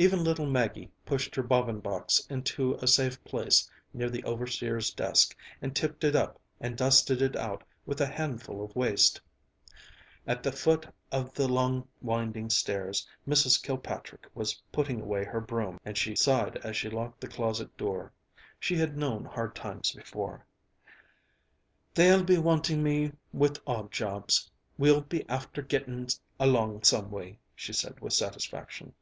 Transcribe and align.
Even 0.00 0.24
little 0.24 0.46
Maggie 0.46 0.90
pushed 1.04 1.34
her 1.34 1.42
bobbin 1.42 1.78
box 1.78 2.26
into 2.30 2.72
a 2.76 2.86
safe 2.86 3.22
place 3.22 3.70
near 3.92 4.08
the 4.08 4.24
overseer's 4.24 4.90
desk 4.94 5.36
and 5.60 5.76
tipped 5.76 6.04
it 6.04 6.16
up 6.16 6.40
and 6.58 6.74
dusted 6.74 7.20
it 7.20 7.36
out 7.36 7.62
with 7.84 8.00
a 8.00 8.06
handful 8.06 8.64
of 8.64 8.74
waste. 8.74 9.20
At 10.26 10.42
the 10.42 10.52
foot 10.52 10.86
of 11.12 11.34
the 11.34 11.46
long 11.46 11.86
winding 12.00 12.48
stairs 12.48 13.06
Mrs. 13.28 13.62
Kilpatrick 13.62 14.26
was 14.34 14.62
putting 14.72 15.02
away 15.02 15.22
her 15.26 15.38
broom, 15.38 15.78
and 15.84 15.98
she 15.98 16.16
sighed 16.16 16.56
as 16.64 16.78
she 16.78 16.88
locked 16.88 17.20
the 17.20 17.28
closet 17.28 17.76
door; 17.76 18.10
she 18.58 18.76
had 18.76 18.96
known 18.96 19.26
hard 19.26 19.54
times 19.54 19.92
before. 19.92 20.46
"They'll 21.92 22.24
be 22.24 22.38
wanting 22.38 22.82
me 22.82 23.12
with 23.34 23.60
odd 23.66 23.92
jobs; 23.92 24.50
we'll 24.78 25.02
be 25.02 25.28
after 25.28 25.60
getting 25.60 26.08
along 26.38 26.84
some 26.84 27.10
way," 27.10 27.38
she 27.54 27.74
said 27.74 28.00
with 28.00 28.14
satisfaction. 28.14 28.94